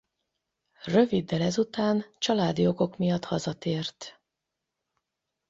[0.83, 4.19] Röviddel ezután családi okok miatt hazatért.